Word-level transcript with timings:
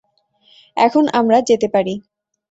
এখন 0.77 1.03
আমরা 1.13 1.37
যেতে 1.41 1.67
পারি। 1.67 1.93